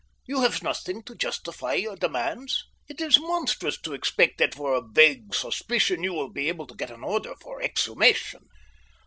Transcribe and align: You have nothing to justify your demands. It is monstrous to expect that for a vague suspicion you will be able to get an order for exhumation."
You 0.25 0.41
have 0.41 0.63
nothing 0.63 1.03
to 1.03 1.13
justify 1.13 1.73
your 1.73 1.95
demands. 1.95 2.65
It 2.89 2.99
is 3.01 3.19
monstrous 3.19 3.79
to 3.81 3.93
expect 3.93 4.39
that 4.39 4.55
for 4.55 4.73
a 4.73 4.81
vague 4.83 5.35
suspicion 5.35 6.03
you 6.03 6.11
will 6.13 6.31
be 6.31 6.47
able 6.47 6.65
to 6.65 6.75
get 6.75 6.89
an 6.89 7.03
order 7.03 7.35
for 7.39 7.61
exhumation." 7.61 8.41